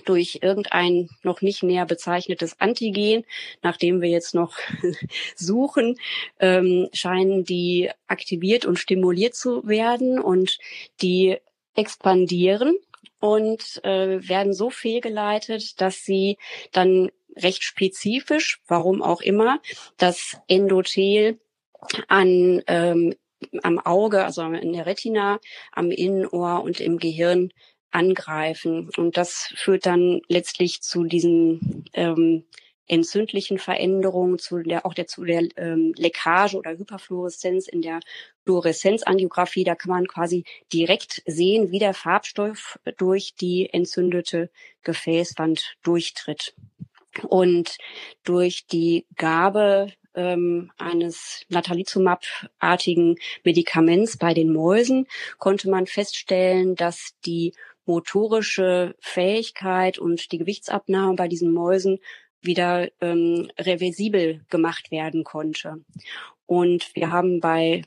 durch 0.05 0.41
irgendein 0.43 1.09
noch 1.23 1.41
nicht 1.41 1.63
näher 1.63 1.87
bezeichnetes 1.87 2.61
Antigen, 2.61 3.25
nachdem 3.63 4.03
wir 4.03 4.11
jetzt 4.11 4.35
noch 4.35 4.57
suchen, 5.37 5.97
ähm, 6.41 6.89
scheinen 6.93 7.45
die 7.45 7.91
aktiviert 8.09 8.67
und 8.67 8.79
stimuliert 8.79 9.37
zu 9.37 9.67
werden 9.67 10.19
und 10.19 10.59
die 11.01 11.39
expandieren 11.77 12.77
und 13.25 13.83
äh, 13.85 14.29
werden 14.29 14.53
so 14.53 14.69
fehlgeleitet, 14.69 15.81
dass 15.81 16.05
sie 16.05 16.37
dann 16.73 17.11
recht 17.35 17.63
spezifisch, 17.63 18.61
warum 18.67 19.01
auch 19.01 19.23
immer, 19.23 19.61
das 19.97 20.37
Endothel 20.47 21.41
an 22.07 22.63
ähm, 22.67 23.15
am 23.63 23.79
Auge, 23.79 24.27
also 24.27 24.43
in 24.43 24.75
der 24.75 24.85
Retina, 24.85 25.41
am 25.73 25.91
Innenohr 25.91 26.63
und 26.63 26.81
im 26.81 26.99
Gehirn 26.99 27.49
angreifen. 27.91 28.91
Und 28.95 29.17
das 29.17 29.55
führt 29.57 29.87
dann 29.87 30.21
letztlich 30.29 30.83
zu 30.83 31.05
diesen 31.05 31.87
ähm, 31.95 32.45
entzündlichen 32.87 33.59
Veränderungen, 33.59 34.39
zu 34.39 34.59
der, 34.59 34.85
auch 34.85 34.95
der, 34.95 35.07
zu 35.07 35.25
der 35.25 35.49
ähm, 35.57 35.95
Leckage 35.97 36.55
oder 36.57 36.73
Hyperfluoreszenz 36.73 37.69
in 37.69 37.83
der 37.83 38.01
Fluoreszenzangiografie. 38.45 39.65
Da 39.65 39.75
kann 39.75 39.91
man 39.91 40.07
quasi 40.07 40.45
direkt 40.73 41.23
sehen, 41.27 41.71
wie 41.71 41.79
der 41.79 41.95
Farbstoff 41.95 42.79
durch 42.99 43.35
die 43.35 43.71
entzündete 43.73 44.51
Gefäßwand 44.83 45.77
durchtritt. 45.83 46.55
Und 47.29 47.79
durch 48.25 48.67
die 48.67 49.07
Gabe 49.17 49.93
ähm, 50.15 50.71
eines 50.79 51.45
Natalizumab-artigen 51.49 53.17
Medikaments 53.45 54.17
bei 54.17 54.35
den 54.35 54.53
Mäusen 54.53 55.07
konnte 55.39 55.71
man 55.71 55.87
feststellen, 55.87 56.75
dass 56.75 57.15
die 57.25 57.53
motorische 57.87 58.95
Fähigkeit 59.01 59.99
und 59.99 60.33
die 60.33 60.39
Gewichtsabnahme 60.39 61.17
bei 61.17 61.29
diesen 61.29 61.53
Mäusen 61.53 61.99
wieder 62.45 62.89
ähm, 63.01 63.51
reversibel 63.59 64.45
gemacht 64.51 64.91
werden 64.91 65.25
konnte. 65.25 65.85
Und 66.47 66.95
wir 66.95 67.11
haben 67.11 67.41
bei 67.41 67.83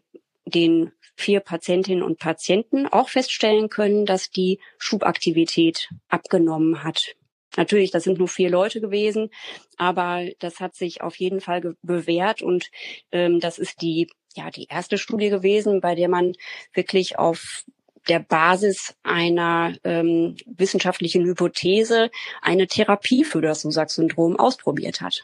den 0.45 0.91
vier 1.15 1.39
Patientinnen 1.39 2.03
und 2.03 2.19
Patienten 2.19 2.87
auch 2.87 3.09
feststellen 3.09 3.69
können, 3.69 4.05
dass 4.05 4.29
die 4.29 4.59
Schubaktivität 4.77 5.89
abgenommen 6.09 6.83
hat. 6.83 7.15
Natürlich, 7.55 7.91
das 7.91 8.03
sind 8.03 8.19
nur 8.19 8.27
vier 8.27 8.51
Leute 8.51 8.81
gewesen, 8.81 9.29
aber 9.77 10.27
das 10.39 10.59
hat 10.59 10.75
sich 10.75 11.01
auf 11.01 11.15
jeden 11.15 11.41
Fall 11.41 11.75
bewährt 11.81 12.41
und 12.43 12.69
ähm, 13.11 13.39
das 13.39 13.57
ist 13.57 13.81
die 13.81 14.07
ja 14.35 14.51
die 14.51 14.67
erste 14.69 14.97
Studie 14.99 15.29
gewesen, 15.29 15.81
bei 15.81 15.95
der 15.95 16.07
man 16.07 16.33
wirklich 16.73 17.17
auf 17.17 17.65
der 18.09 18.19
Basis 18.19 18.95
einer 19.03 19.73
ähm, 19.83 20.35
wissenschaftlichen 20.45 21.25
Hypothese 21.25 22.09
eine 22.41 22.67
Therapie 22.67 23.23
für 23.23 23.41
das 23.41 23.61
Susak-Syndrom 23.61 24.37
ausprobiert 24.37 25.01
hat. 25.01 25.23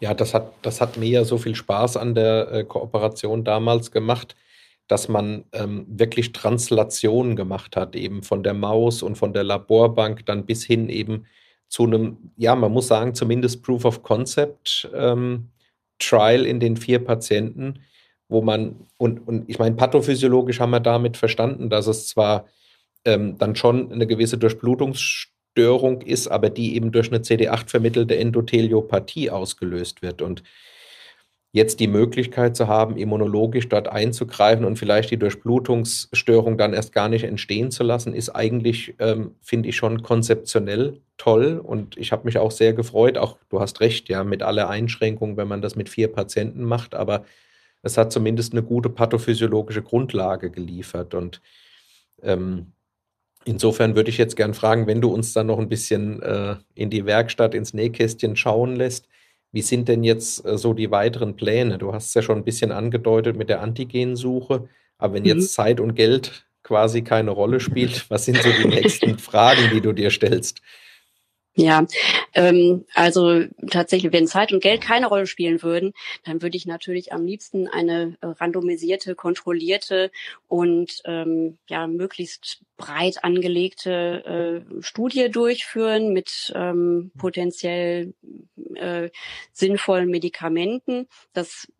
Ja, 0.00 0.14
das 0.14 0.32
hat, 0.32 0.52
das 0.62 0.80
hat 0.80 0.96
mir 0.96 1.08
ja 1.08 1.24
so 1.24 1.38
viel 1.38 1.54
Spaß 1.54 1.96
an 1.96 2.14
der 2.14 2.52
äh, 2.52 2.64
Kooperation 2.64 3.44
damals 3.44 3.90
gemacht, 3.90 4.36
dass 4.86 5.08
man 5.08 5.44
ähm, 5.52 5.86
wirklich 5.88 6.32
Translationen 6.32 7.36
gemacht 7.36 7.76
hat, 7.76 7.94
eben 7.94 8.22
von 8.22 8.42
der 8.42 8.54
Maus 8.54 9.02
und 9.02 9.16
von 9.16 9.32
der 9.32 9.44
Laborbank 9.44 10.24
dann 10.26 10.46
bis 10.46 10.64
hin 10.64 10.88
eben 10.88 11.26
zu 11.68 11.84
einem, 11.84 12.32
ja, 12.36 12.54
man 12.54 12.72
muss 12.72 12.88
sagen, 12.88 13.14
zumindest 13.14 13.62
Proof 13.62 13.84
of 13.84 14.02
Concept 14.02 14.88
ähm, 14.94 15.50
Trial 15.98 16.46
in 16.46 16.60
den 16.60 16.76
vier 16.76 17.04
Patienten, 17.04 17.80
wo 18.28 18.42
man, 18.42 18.76
und, 18.96 19.26
und 19.26 19.48
ich 19.48 19.58
meine, 19.58 19.76
pathophysiologisch 19.76 20.60
haben 20.60 20.70
wir 20.70 20.80
damit 20.80 21.16
verstanden, 21.16 21.70
dass 21.70 21.86
es 21.86 22.06
zwar 22.06 22.46
ähm, 23.04 23.38
dann 23.38 23.56
schon 23.56 23.92
eine 23.92 24.06
gewisse 24.06 24.38
Durchblutungsstörung 24.38 26.02
ist, 26.02 26.28
aber 26.28 26.50
die 26.50 26.76
eben 26.76 26.92
durch 26.92 27.10
eine 27.10 27.20
CD8 27.20 27.68
vermittelte 27.68 28.16
Endotheliopathie 28.16 29.30
ausgelöst 29.30 30.02
wird. 30.02 30.20
Und 30.20 30.42
jetzt 31.52 31.80
die 31.80 31.86
Möglichkeit 31.86 32.56
zu 32.56 32.68
haben, 32.68 32.96
immunologisch 32.98 33.68
dort 33.68 33.88
einzugreifen 33.88 34.66
und 34.66 34.78
vielleicht 34.78 35.10
die 35.10 35.16
Durchblutungsstörung 35.16 36.58
dann 36.58 36.74
erst 36.74 36.92
gar 36.92 37.08
nicht 37.08 37.24
entstehen 37.24 37.70
zu 37.70 37.82
lassen, 37.82 38.12
ist 38.12 38.30
eigentlich, 38.30 38.94
ähm, 38.98 39.34
finde 39.40 39.70
ich, 39.70 39.76
schon 39.76 40.02
konzeptionell 40.02 41.00
toll. 41.16 41.58
Und 41.62 41.96
ich 41.96 42.12
habe 42.12 42.26
mich 42.26 42.36
auch 42.38 42.50
sehr 42.50 42.74
gefreut. 42.74 43.16
Auch 43.16 43.38
du 43.48 43.60
hast 43.60 43.80
recht, 43.80 44.10
ja, 44.10 44.24
mit 44.24 44.42
aller 44.42 44.68
Einschränkung, 44.68 45.38
wenn 45.38 45.48
man 45.48 45.62
das 45.62 45.74
mit 45.74 45.88
vier 45.88 46.12
Patienten 46.12 46.64
macht, 46.64 46.94
aber 46.94 47.24
es 47.82 47.96
hat 47.96 48.12
zumindest 48.12 48.52
eine 48.52 48.62
gute 48.62 48.90
pathophysiologische 48.90 49.82
Grundlage 49.82 50.50
geliefert. 50.50 51.14
Und 51.14 51.40
ähm, 52.22 52.72
insofern 53.44 53.94
würde 53.94 54.10
ich 54.10 54.18
jetzt 54.18 54.36
gern 54.36 54.54
fragen, 54.54 54.86
wenn 54.86 55.00
du 55.00 55.12
uns 55.12 55.32
dann 55.32 55.46
noch 55.46 55.58
ein 55.58 55.68
bisschen 55.68 56.22
äh, 56.22 56.56
in 56.74 56.90
die 56.90 57.06
Werkstatt, 57.06 57.54
ins 57.54 57.74
Nähkästchen 57.74 58.36
schauen 58.36 58.76
lässt, 58.76 59.08
wie 59.52 59.62
sind 59.62 59.88
denn 59.88 60.04
jetzt 60.04 60.44
äh, 60.44 60.58
so 60.58 60.74
die 60.74 60.90
weiteren 60.90 61.36
Pläne? 61.36 61.78
Du 61.78 61.92
hast 61.92 62.08
es 62.08 62.14
ja 62.14 62.22
schon 62.22 62.38
ein 62.38 62.44
bisschen 62.44 62.72
angedeutet 62.72 63.36
mit 63.36 63.48
der 63.48 63.62
Antigensuche, 63.62 64.68
aber 64.98 65.14
wenn 65.14 65.22
mhm. 65.22 65.28
jetzt 65.28 65.54
Zeit 65.54 65.80
und 65.80 65.94
Geld 65.94 66.46
quasi 66.62 67.02
keine 67.02 67.30
Rolle 67.30 67.60
spielt, 67.60 68.10
was 68.10 68.24
sind 68.24 68.42
so 68.42 68.50
die 68.50 68.68
nächsten 68.68 69.18
Fragen, 69.18 69.70
die 69.72 69.80
du 69.80 69.92
dir 69.92 70.10
stellst? 70.10 70.60
Ja, 71.60 71.88
ähm, 72.34 72.84
also 72.94 73.42
tatsächlich, 73.68 74.12
wenn 74.12 74.28
Zeit 74.28 74.52
und 74.52 74.62
Geld 74.62 74.80
keine 74.80 75.08
Rolle 75.08 75.26
spielen 75.26 75.60
würden, 75.60 75.92
dann 76.24 76.40
würde 76.40 76.56
ich 76.56 76.66
natürlich 76.66 77.12
am 77.12 77.26
liebsten 77.26 77.66
eine 77.66 78.16
äh, 78.20 78.26
randomisierte, 78.26 79.16
kontrollierte 79.16 80.12
und 80.46 81.02
ähm, 81.04 81.58
ja 81.68 81.88
möglichst 81.88 82.60
breit 82.78 83.22
angelegte 83.24 84.64
äh, 84.72 84.82
Studie 84.82 85.28
durchführen 85.30 86.14
mit 86.14 86.52
ähm, 86.54 87.10
potenziell 87.18 88.14
äh, 88.74 89.10
sinnvollen 89.52 90.08
Medikamenten. 90.08 91.08
Das 91.34 91.70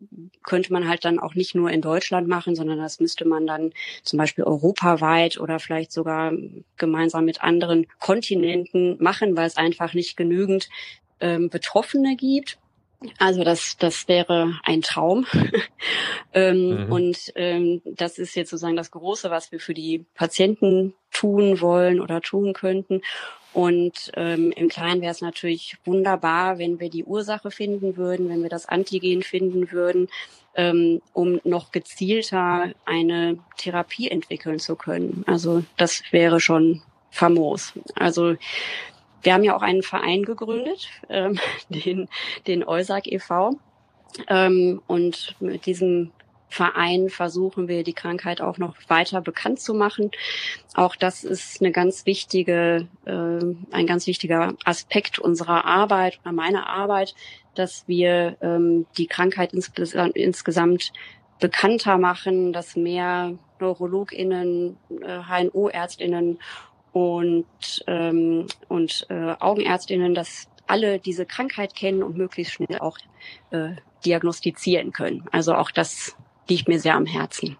könnte 0.43 0.71
man 0.71 0.87
halt 0.87 1.05
dann 1.05 1.17
auch 1.17 1.33
nicht 1.33 1.55
nur 1.55 1.71
in 1.71 1.81
Deutschland 1.81 2.27
machen, 2.27 2.53
sondern 2.53 2.77
das 2.77 2.99
müsste 2.99 3.25
man 3.25 3.47
dann 3.47 3.71
zum 4.03 4.17
Beispiel 4.17 4.43
europaweit 4.43 5.39
oder 5.39 5.59
vielleicht 5.59 5.91
sogar 5.91 6.33
gemeinsam 6.77 7.25
mit 7.25 7.41
anderen 7.41 7.87
Kontinenten 7.99 9.01
machen, 9.01 9.35
weil 9.35 9.47
es 9.47 9.57
einfach 9.57 9.93
nicht 9.93 10.17
genügend 10.17 10.69
ähm, 11.21 11.49
Betroffene 11.49 12.15
gibt. 12.17 12.59
Also 13.17 13.43
das, 13.43 13.77
das 13.77 14.07
wäre 14.07 14.59
ein 14.63 14.81
Traum. 14.81 15.25
ähm, 16.33 16.85
mhm. 16.85 16.91
Und 16.91 17.31
ähm, 17.35 17.81
das 17.85 18.17
ist 18.17 18.35
jetzt 18.35 18.49
sozusagen 18.49 18.75
das 18.75 18.91
Große, 18.91 19.29
was 19.29 19.51
wir 19.51 19.59
für 19.59 19.73
die 19.73 20.05
Patienten 20.15 20.93
tun 21.11 21.61
wollen 21.61 22.01
oder 22.01 22.21
tun 22.21 22.53
könnten. 22.53 23.01
Und 23.53 24.11
ähm, 24.15 24.51
im 24.51 24.69
Kleinen 24.69 25.01
wäre 25.01 25.11
es 25.11 25.21
natürlich 25.21 25.77
wunderbar, 25.85 26.59
wenn 26.59 26.79
wir 26.79 26.89
die 26.89 27.03
Ursache 27.03 27.51
finden 27.51 27.97
würden, 27.97 28.29
wenn 28.29 28.43
wir 28.43 28.49
das 28.49 28.67
Antigen 28.67 29.23
finden 29.23 29.71
würden, 29.71 30.07
ähm, 30.55 31.01
um 31.13 31.39
noch 31.43 31.71
gezielter 31.71 32.73
eine 32.85 33.39
Therapie 33.57 34.09
entwickeln 34.09 34.59
zu 34.59 34.75
können. 34.75 35.23
Also 35.25 35.63
das 35.77 36.03
wäre 36.11 36.39
schon 36.39 36.81
famos. 37.09 37.73
Also 37.95 38.35
wir 39.21 39.33
haben 39.33 39.43
ja 39.43 39.55
auch 39.55 39.61
einen 39.61 39.83
Verein 39.83 40.23
gegründet, 40.23 40.89
ähm, 41.09 41.39
den, 41.69 42.07
den 42.47 42.63
EUSAG 42.63 43.07
e.V. 43.07 43.57
Ähm, 44.27 44.81
und 44.87 45.35
mit 45.39 45.65
diesem 45.65 46.11
Verein 46.49 47.09
versuchen 47.09 47.67
wir, 47.67 47.83
die 47.83 47.93
Krankheit 47.93 48.41
auch 48.41 48.57
noch 48.57 48.75
weiter 48.87 49.21
bekannt 49.21 49.59
zu 49.59 49.75
machen. 49.75 50.09
Auch 50.73 50.95
das 50.95 51.23
ist 51.23 51.61
eine 51.61 51.71
ganz 51.71 52.07
wichtige, 52.07 52.87
äh, 53.05 53.11
ein 53.71 53.85
ganz 53.85 54.07
wichtiger 54.07 54.55
Aspekt 54.65 55.19
unserer 55.19 55.65
Arbeit 55.65 56.19
oder 56.23 56.31
meiner 56.31 56.67
Arbeit, 56.67 57.13
dass 57.53 57.87
wir 57.87 58.37
ähm, 58.41 58.87
die 58.97 59.05
Krankheit 59.05 59.53
insges 59.53 59.93
insgesamt 59.93 60.91
bekannter 61.39 61.97
machen, 61.97 62.51
dass 62.51 62.75
mehr 62.75 63.37
NeurologInnen, 63.59 64.77
äh, 65.01 65.19
HNO-ÄrztInnen 65.19 66.39
und, 66.91 67.45
ähm, 67.87 68.47
und 68.67 69.05
äh, 69.09 69.35
Augenärztinnen, 69.39 70.13
dass 70.13 70.47
alle 70.67 70.99
diese 70.99 71.25
Krankheit 71.25 71.75
kennen 71.75 72.03
und 72.03 72.17
möglichst 72.17 72.53
schnell 72.53 72.79
auch 72.79 72.97
äh, 73.51 73.71
diagnostizieren 74.05 74.91
können. 74.91 75.25
Also 75.31 75.55
auch 75.55 75.71
das 75.71 76.15
liegt 76.47 76.67
mir 76.67 76.79
sehr 76.79 76.95
am 76.95 77.05
Herzen. 77.05 77.57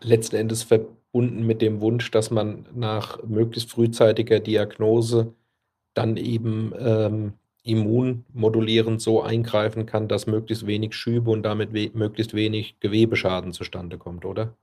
Letzten 0.00 0.36
Endes 0.36 0.62
verbunden 0.62 1.46
mit 1.46 1.62
dem 1.62 1.80
Wunsch, 1.80 2.10
dass 2.10 2.30
man 2.30 2.66
nach 2.74 3.22
möglichst 3.22 3.70
frühzeitiger 3.70 4.40
Diagnose 4.40 5.34
dann 5.94 6.16
eben 6.16 6.72
ähm, 6.78 7.34
immunmodulierend 7.64 9.00
so 9.00 9.22
eingreifen 9.22 9.86
kann, 9.86 10.08
dass 10.08 10.26
möglichst 10.26 10.66
wenig 10.66 10.94
Schübe 10.94 11.30
und 11.30 11.42
damit 11.42 11.72
we 11.72 11.90
möglichst 11.94 12.34
wenig 12.34 12.80
Gewebeschaden 12.80 13.52
zustande 13.52 13.98
kommt, 13.98 14.24
oder? 14.24 14.56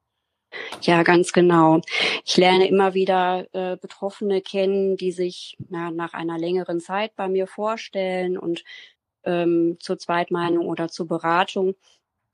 Ja, 0.82 1.04
ganz 1.04 1.32
genau. 1.32 1.82
Ich 2.26 2.38
lerne 2.38 2.68
immer 2.68 2.94
wieder 2.94 3.48
äh, 3.54 3.78
Betroffene 3.78 4.42
kennen, 4.42 4.98
die 4.98 5.12
sich 5.12 5.58
na, 5.70 5.92
nach 5.92 6.14
einer 6.14 6.38
längeren 6.38 6.80
Zeit 6.80 7.16
bei 7.16 7.28
mir 7.28 7.48
vorstellen 7.48 8.38
und 8.38 8.64
ähm, 9.24 9.78
zur 9.80 10.00
Zweitmeinung 10.00 10.66
oder 10.68 10.88
zur 10.88 11.08
Beratung, 11.08 11.76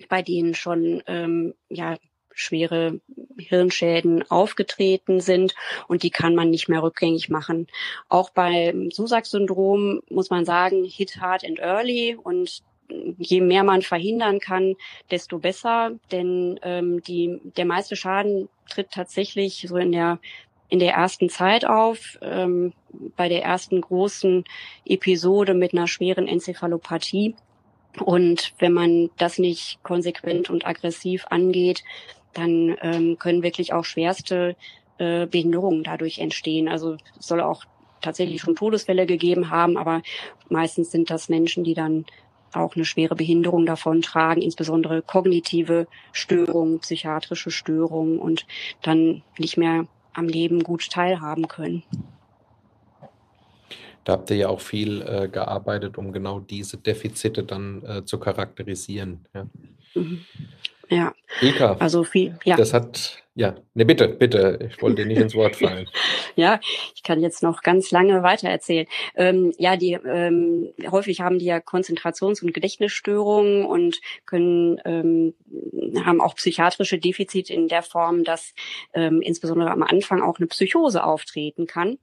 bei 0.10 0.22
denen 0.22 0.54
schon 0.54 1.04
ähm, 1.08 1.56
ja 1.70 1.98
schwere 2.36 3.00
Hirnschäden 3.38 4.30
aufgetreten 4.30 5.22
sind 5.22 5.56
und 5.88 6.04
die 6.04 6.10
kann 6.10 6.36
man 6.36 6.50
nicht 6.50 6.68
mehr 6.68 6.84
rückgängig 6.84 7.30
machen. 7.30 7.68
Auch 8.10 8.30
beim 8.30 8.92
Susak-Syndrom 8.92 10.02
muss 10.10 10.30
man 10.30 10.46
sagen, 10.46 10.84
hit 10.84 11.22
hard 11.22 11.46
and 11.46 11.60
early 11.60 12.18
und 12.22 12.62
je 13.18 13.42
mehr 13.42 13.64
man 13.64 13.82
verhindern 13.82 14.40
kann, 14.40 14.76
desto 15.12 15.40
besser, 15.40 15.92
denn 16.12 16.60
ähm, 16.64 17.02
die, 17.04 17.40
der 17.58 17.66
meiste 17.66 17.96
Schaden 17.96 18.50
tritt 18.70 18.92
tatsächlich 18.92 19.66
so 19.68 19.78
in 19.78 19.92
der 19.92 20.20
in 20.68 20.80
der 20.80 20.94
ersten 20.94 21.30
Zeit 21.30 21.66
auf, 21.66 22.18
ähm, 22.22 22.74
bei 23.16 23.30
der 23.30 23.44
ersten 23.44 23.82
großen 23.82 24.46
Episode 24.84 25.54
mit 25.54 25.74
einer 25.74 25.88
schweren 25.88 26.28
Enzephalopathie. 26.28 27.36
Und 28.04 28.54
wenn 28.60 28.74
man 28.74 29.10
das 29.18 29.38
nicht 29.38 29.82
konsequent 29.84 30.50
und 30.50 30.66
aggressiv 30.66 31.26
angeht, 31.30 31.84
dann 32.34 32.76
ähm, 32.82 33.18
können 33.20 33.44
wirklich 33.44 33.74
auch 33.74 33.86
schwerste 33.86 34.56
äh, 34.98 35.28
Behinderungen 35.28 35.84
dadurch 35.84 36.18
entstehen. 36.18 36.68
Also 36.68 36.98
es 37.20 37.28
soll 37.28 37.42
auch 37.42 37.64
tatsächlich 38.02 38.42
schon 38.42 38.56
Todesfälle 38.56 39.06
gegeben 39.06 39.50
haben, 39.50 39.78
aber 39.78 40.02
meistens 40.50 40.92
sind 40.92 41.10
das 41.10 41.30
Menschen, 41.30 41.64
die 41.64 41.74
dann 41.74 42.06
auch 42.54 42.76
eine 42.76 42.86
schwere 42.86 43.16
Behinderung 43.16 43.66
davon 43.66 44.02
tragen, 44.02 44.42
insbesondere 44.42 45.02
kognitive 45.02 45.88
Störungen, 46.14 46.80
psychiatrische 46.80 47.52
Störungen 47.52 48.20
und 48.20 48.46
dann 48.82 49.24
nicht 49.38 49.58
mehr 49.58 49.88
am 50.14 50.28
Leben 50.28 50.64
gut 50.64 50.90
teilhaben 50.90 51.48
können. 51.48 51.84
Da 54.06 54.14
habt 54.14 54.30
ihr 54.30 54.38
ja 54.38 54.50
auch 54.50 54.62
viel 54.62 55.02
äh, 55.02 55.28
gearbeitet, 55.28 55.98
um 55.98 56.14
genau 56.14 56.40
diese 56.40 56.78
Defizite 56.78 57.44
dann 57.44 57.84
äh, 57.84 58.06
zu 58.06 58.20
charakterisieren. 58.20 59.26
Ja. 59.34 59.48
Mhm. 59.96 60.26
Ja. 60.90 61.14
Ilka, 61.42 61.74
also 61.80 62.04
viel, 62.04 62.38
ja. 62.46 62.56
Das 62.56 62.74
hat, 62.74 63.24
ja, 63.38 63.54
ne, 63.74 63.86
bitte, 63.86 64.08
bitte, 64.08 64.70
ich 64.72 64.82
wollte 64.82 65.06
nicht 65.06 65.20
ins 65.20 65.36
Wort 65.36 65.58
fallen. 65.58 65.90
ja, 66.38 66.62
ich 66.96 67.04
kann 67.04 67.20
jetzt 67.20 67.44
noch 67.44 67.64
ganz 67.64 67.92
lange 67.92 68.24
weiter 68.24 68.48
erzählen. 68.48 68.88
Ähm, 69.14 69.54
ja, 69.58 69.76
die 69.76 69.92
ähm, 69.92 70.70
häufig 70.90 71.20
haben 71.20 71.38
die 71.38 71.46
ja 71.46 71.58
Konzentrations- 71.58 72.42
und 72.42 72.54
Gedächtnisstörungen 72.54 73.66
und 73.66 74.00
können 74.26 74.80
ähm, 74.86 75.34
haben 76.06 76.22
auch 76.22 76.36
psychiatrische 76.36 76.98
Defizite 76.98 77.54
in 77.54 77.68
der 77.68 77.84
Form, 77.84 78.24
dass 78.24 78.54
ähm, 78.94 79.22
insbesondere 79.22 79.70
am 79.70 79.84
Anfang 79.84 80.22
auch 80.22 80.40
eine 80.40 80.48
Psychose 80.48 81.04
auftreten 81.04 81.68
kann. 81.68 81.98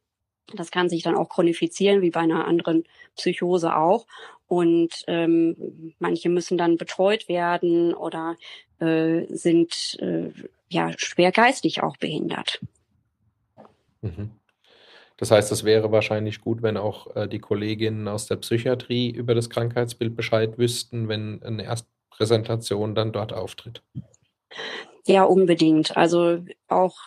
Das 0.55 0.71
kann 0.71 0.89
sich 0.89 1.03
dann 1.03 1.17
auch 1.17 1.29
chronifizieren, 1.29 2.03
wie 2.03 2.11
bei 2.11 2.21
einer 2.21 2.47
anderen 2.47 2.85
Psychose 3.17 3.77
auch. 3.77 4.07
Und 4.49 5.05
ähm, 5.07 5.95
manche 5.99 6.29
müssen 6.29 6.59
dann 6.59 6.77
betreut 6.77 7.29
werden 7.29 7.95
oder 7.95 8.37
äh, 8.81 9.25
sind 9.29 9.99
äh, 10.01 10.31
ja 10.69 10.93
schwer 10.99 11.33
geistig 11.33 11.83
auch 11.83 11.97
behindert. 11.97 12.61
Mhm. 14.03 14.33
Das 15.17 15.31
heißt, 15.31 15.53
es 15.53 15.65
wäre 15.65 15.93
wahrscheinlich 15.93 16.41
gut, 16.41 16.63
wenn 16.63 16.77
auch 16.77 17.15
äh, 17.15 17.29
die 17.29 17.39
Kolleginnen 17.39 18.09
aus 18.09 18.27
der 18.27 18.37
Psychiatrie 18.37 19.11
über 19.11 19.35
das 19.35 19.49
Krankheitsbild 19.49 20.17
Bescheid 20.17 20.59
wüssten, 20.59 21.09
wenn 21.09 21.43
eine 21.43 21.65
Erstpräsentation 21.65 22.95
dann 22.95 23.13
dort 23.13 23.33
auftritt. 23.33 23.83
Ja, 25.07 25.25
unbedingt. 25.25 25.97
Also 25.97 26.41
auch 26.69 26.99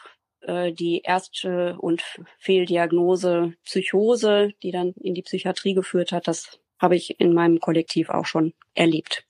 äh, 0.47 0.71
die 0.71 1.01
erste 1.01 1.77
und 1.79 2.03
Fehldiagnose 2.37 3.53
Psychose, 3.63 4.51
die 4.63 4.71
dann 4.71 4.93
in 4.93 5.13
die 5.13 5.21
Psychiatrie 5.21 5.73
geführt 5.73 6.11
hat, 6.11 6.27
das 6.27 6.59
habe 6.79 6.95
ich 6.95 7.19
in 7.19 7.33
meinem 7.33 7.59
Kollektiv 7.59 8.09
auch 8.09 8.25
schon 8.25 8.53
erlebt. 8.73 9.25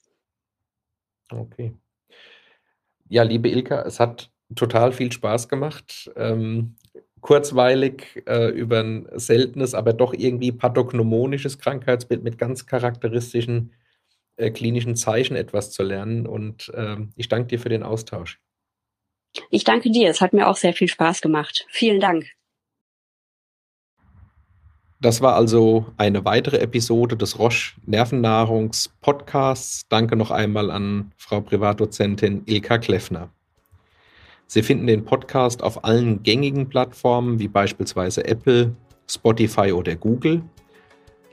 Okay. 1.30 1.72
Ja, 3.08 3.22
liebe 3.22 3.48
Ilka, 3.48 3.82
es 3.82 4.00
hat 4.00 4.30
total 4.54 4.92
viel 4.92 5.12
Spaß 5.12 5.48
gemacht. 5.48 6.10
Ähm, 6.16 6.76
kurzweilig 7.20 8.22
äh, 8.26 8.48
über 8.50 8.80
ein 8.80 9.08
seltenes, 9.14 9.74
aber 9.74 9.92
doch 9.92 10.12
irgendwie 10.12 10.52
pathognomonisches 10.52 11.58
Krankheitsbild 11.58 12.22
mit 12.22 12.38
ganz 12.38 12.66
charakteristischen 12.66 13.72
äh, 14.36 14.50
klinischen 14.50 14.96
Zeichen 14.96 15.36
etwas 15.36 15.72
zu 15.72 15.82
lernen. 15.82 16.26
Und 16.26 16.68
äh, 16.74 16.96
ich 17.16 17.28
danke 17.28 17.48
dir 17.48 17.58
für 17.58 17.68
den 17.68 17.82
Austausch. 17.82 18.40
Ich 19.50 19.64
danke 19.64 19.90
dir. 19.90 20.10
Es 20.10 20.20
hat 20.20 20.32
mir 20.32 20.48
auch 20.48 20.56
sehr 20.56 20.72
viel 20.72 20.88
Spaß 20.88 21.20
gemacht. 21.20 21.66
Vielen 21.68 22.00
Dank. 22.00 22.26
Das 25.00 25.20
war 25.20 25.34
also 25.34 25.86
eine 25.98 26.24
weitere 26.24 26.56
Episode 26.56 27.16
des 27.16 27.38
Roche 27.38 27.74
Nervennahrungs 27.84 28.90
Podcasts. 29.02 29.86
Danke 29.88 30.16
noch 30.16 30.30
einmal 30.30 30.70
an 30.70 31.12
Frau 31.18 31.42
Privatdozentin 31.42 32.42
Ilka 32.46 32.78
Kleffner. 32.78 33.28
Sie 34.46 34.62
finden 34.62 34.86
den 34.86 35.04
Podcast 35.04 35.62
auf 35.62 35.84
allen 35.84 36.22
gängigen 36.22 36.68
Plattformen 36.68 37.38
wie 37.38 37.48
beispielsweise 37.48 38.24
Apple, 38.24 38.74
Spotify 39.08 39.72
oder 39.72 39.96
Google. 39.96 40.42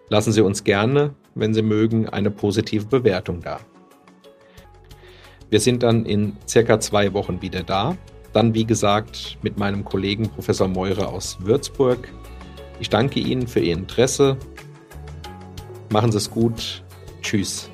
Lassen 0.09 0.33
Sie 0.33 0.41
uns 0.41 0.63
gerne, 0.63 1.15
wenn 1.33 1.53
Sie 1.53 1.61
mögen, 1.61 2.09
eine 2.09 2.31
positive 2.31 2.85
Bewertung 2.85 3.41
da. 3.41 3.59
Wir 5.53 5.59
sind 5.59 5.83
dann 5.83 6.07
in 6.07 6.35
circa 6.47 6.79
zwei 6.79 7.13
Wochen 7.13 7.43
wieder 7.43 7.61
da. 7.61 7.95
Dann, 8.33 8.55
wie 8.55 8.65
gesagt, 8.65 9.37
mit 9.43 9.59
meinem 9.59 9.85
Kollegen 9.85 10.27
Professor 10.27 10.67
Meurer 10.67 11.09
aus 11.09 11.37
Würzburg 11.41 12.09
ich 12.79 12.89
danke 12.89 13.19
Ihnen 13.19 13.47
für 13.47 13.59
Ihr 13.59 13.75
Interesse. 13.75 14.35
Machen 15.89 16.11
Sie 16.11 16.17
es 16.17 16.29
gut. 16.29 16.83
Tschüss. 17.21 17.69